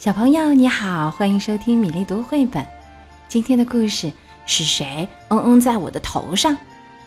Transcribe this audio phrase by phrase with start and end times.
[0.00, 2.66] 小朋友你好，欢迎收听米粒读绘本。
[3.28, 4.10] 今天的故事
[4.46, 6.56] 是谁嗯嗯在我的头上？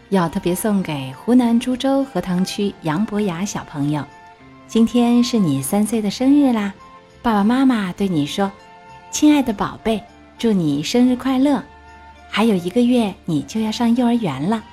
[0.10, 4.06] 要特别送给湖南株洲荷塘区杨博雅小朋友。
[4.68, 6.72] 今天是你三岁的生日啦，
[7.24, 8.52] 爸爸妈妈对你说
[9.10, 10.00] ：“亲爱的宝贝，
[10.38, 11.64] 祝你生日快乐！
[12.30, 14.64] 还有一个月你就要上幼儿园了，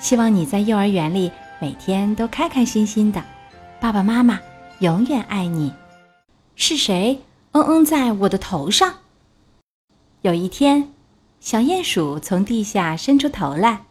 [0.00, 1.30] 希望你在幼儿园里
[1.60, 3.22] 每天都开开心心的。
[3.78, 4.40] 爸爸妈妈
[4.80, 5.72] 永远爱你。”
[6.56, 7.16] 是谁？
[7.52, 8.94] 嗯嗯，在我的头上。
[10.22, 10.92] 有一天，
[11.40, 13.86] 小鼹鼠从地下伸出头来，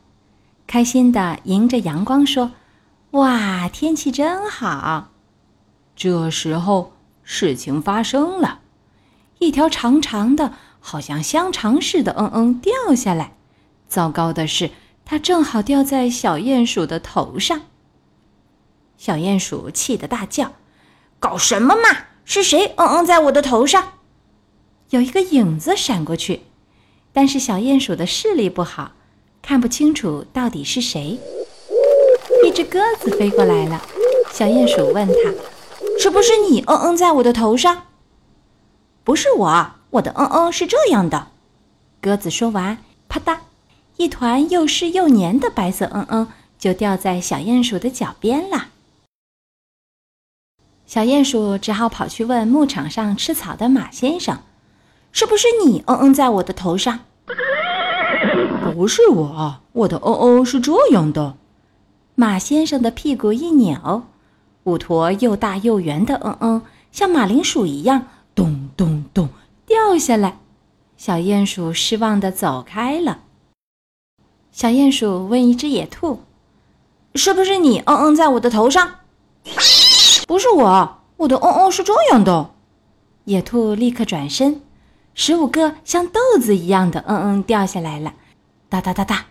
[0.65, 2.51] 开心地迎着阳光说
[3.11, 5.09] ：“哇，天气真好！”
[5.93, 8.61] 这时候，事情发生了，
[9.39, 13.33] 一条长长的、好像香肠似的“嗯嗯”掉下来。
[13.89, 14.71] 糟糕的是，
[15.03, 17.63] 它正好掉在小鼹鼠的头上。
[18.95, 20.53] 小鼹鼠气得大叫
[21.19, 23.93] ：“搞什么嘛！”是谁嗯嗯在我的头上？
[24.91, 26.41] 有一个影子闪过去，
[27.11, 28.91] 但是小鼹鼠的视力不好，
[29.41, 31.17] 看不清楚到底是谁。
[32.45, 33.81] 一只鸽子飞过来了，
[34.31, 35.33] 小鼹鼠问他
[35.99, 37.87] ：“是不是你嗯嗯在我的头上
[39.03, 41.29] ？”“不是我，我的嗯嗯是这样的。”
[41.99, 43.39] 鸽子说完，啪嗒，
[43.97, 46.27] 一团又湿又黏的白色嗯嗯
[46.59, 48.68] 就掉在小鼹鼠的脚边了。
[50.89, 54.39] 小鼹鼠只好跑去问牧场上吃草的马先生
[55.13, 57.01] ：“是不是你嗯嗯在我的头上
[58.73, 61.35] ？”“不是我，我的嗯嗯是这样的。”
[62.17, 64.01] 马先生的屁股一扭，
[64.63, 66.61] 五坨又大又圆的嗯嗯
[66.91, 69.29] 像马铃薯一样咚咚咚
[69.67, 70.39] 掉下来。
[70.97, 73.19] 小鼹鼠失望地走开了。
[74.51, 76.23] 小鼹鼠问一只野兔
[77.13, 78.95] ：“是不是你嗯嗯在我的头上？”
[80.29, 82.51] 不是我，我的嗯嗯是这样的。
[83.23, 84.61] 野兔立刻转身，
[85.15, 88.13] 十五个像豆子一样的嗯嗯掉下来了，
[88.69, 89.25] 哒哒哒哒，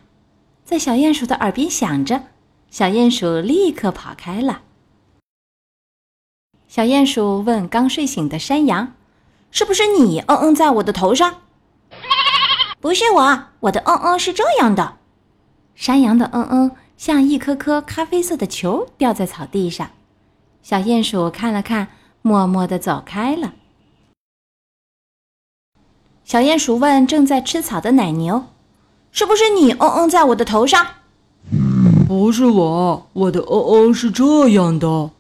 [0.65, 2.23] 在小鼹鼠的耳边响着。
[2.69, 4.63] 小鼹鼠立刻跑开了。
[6.67, 8.95] 小鼹鼠问刚睡醒的山羊
[9.53, 11.43] ：“是不是你嗯嗯在我的头上？”
[12.81, 14.97] 不是我，我的嗯嗯是这样的。
[15.77, 19.89] 山羊的嗯嗯像一颗颗咖啡色的球掉在草地上。
[20.63, 21.89] 小鼹鼠看了看，
[22.23, 23.55] 默默地走开了。
[26.25, 28.45] 小鼹鼠问正在吃草的奶牛
[29.11, 30.87] ：“是不是你嗯嗯在我的头上
[32.07, 35.11] ？”“不是我，我的嗯嗯是这样的。”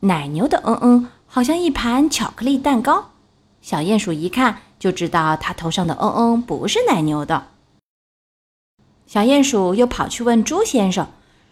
[0.00, 3.10] 奶牛的嗯嗯好像一盘巧克力蛋糕。
[3.60, 7.48] 小鼹鼠一看就知道它头上的嗯嗯不是奶牛的。
[9.06, 11.08] 小鼹鼠又跑去问猪先生：“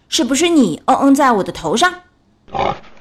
[0.09, 2.01] 是不是你嗯嗯在我的头上？”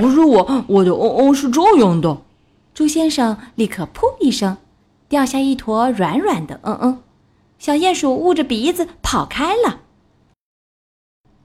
[0.00, 2.22] 不是我，我的哦哦是这样的。
[2.74, 4.56] 猪先生立刻噗一声，
[5.08, 7.02] 掉下一坨软软的嗯嗯。
[7.58, 9.80] 小鼹鼠捂着鼻子跑开了。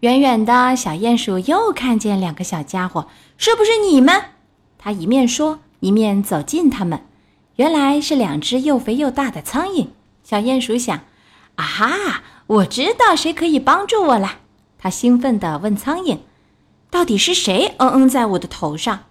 [0.02, 3.08] 远远的小鼹鼠又看见两个小家伙，
[3.38, 4.22] 是不是你们？
[4.78, 7.02] 他一面说，一面走近他们。
[7.56, 9.88] 原来是两只又肥又大的苍蝇。
[10.24, 10.98] 小鼹鼠想：
[11.56, 14.40] 啊哈，我知道谁可以帮助我了。
[14.78, 16.20] 他兴奋地问苍蝇。
[16.94, 19.06] 到底是谁嗯嗯在我的头上？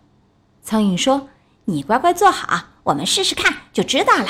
[0.63, 1.29] 苍蝇说
[1.67, 4.27] ：“你乖乖坐好，我们试试看就知道了。”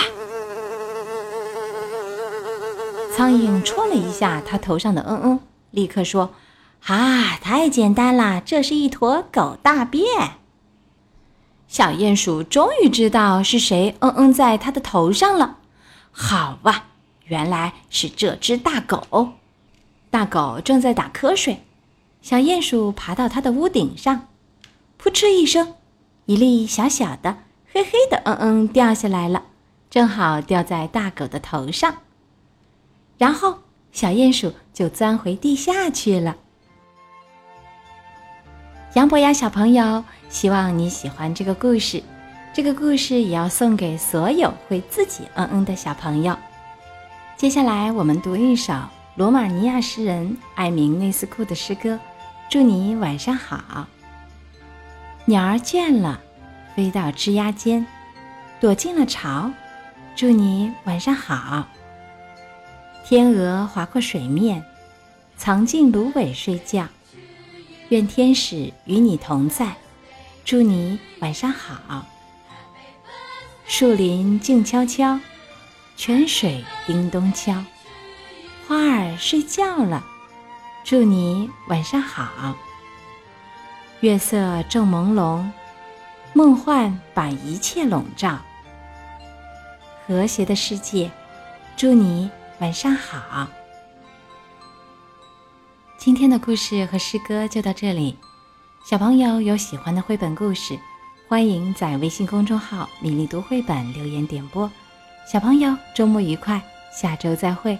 [3.14, 5.40] 苍蝇戳了一下他头上的嗯嗯，
[5.70, 6.32] 立刻说
[6.88, 10.06] ：“啊，太简单了，这是一坨狗大便。”
[11.68, 15.58] 小鼹鼠终于知道是谁嗯嗯在它的头上了。
[16.10, 16.86] 好吧，
[17.26, 19.28] 原来是这只大狗。
[20.08, 21.62] 大狗正在打瞌睡。
[22.22, 24.28] 小鼹鼠爬到它的屋顶上，
[24.96, 25.74] 扑哧一声，
[26.26, 27.38] 一粒小小的、
[27.72, 29.42] 黑黑的“嗯嗯”掉下来了，
[29.90, 31.96] 正好掉在大狗的头上。
[33.18, 33.58] 然后
[33.90, 36.36] 小鼹鼠就钻回地下去了。
[38.94, 42.00] 杨博雅小朋友，希望你喜欢这个故事。
[42.54, 46.36] 这个故事也要送给所有会自己“嗯嗯”的小朋友。
[47.36, 48.72] 接下来我们读一首
[49.16, 51.98] 罗马尼亚诗人艾明内斯库的诗歌。
[52.52, 53.86] 祝你晚上好。
[55.24, 56.20] 鸟儿倦了，
[56.76, 57.86] 飞到枝桠间，
[58.60, 59.50] 躲进了巢。
[60.14, 61.66] 祝你晚上好。
[63.06, 64.62] 天鹅划过水面，
[65.38, 66.86] 藏进芦苇睡觉。
[67.88, 69.72] 愿天使与你同在。
[70.44, 72.04] 祝你晚上好。
[73.66, 75.18] 树林静悄悄，
[75.96, 77.64] 泉水叮咚敲，
[78.68, 80.04] 花儿睡觉了。
[80.84, 82.56] 祝你晚上好。
[84.00, 85.48] 月色正朦胧，
[86.32, 88.36] 梦幻把一切笼罩，
[90.06, 91.10] 和谐的世界。
[91.76, 93.46] 祝你晚上好。
[95.96, 98.18] 今天的故事和诗歌就到这里。
[98.84, 100.76] 小朋友有喜欢的绘本故事，
[101.28, 104.68] 欢迎在微信公众号“米粒读绘本”留言点播。
[105.32, 106.60] 小朋友周末愉快，
[106.92, 107.78] 下周再会。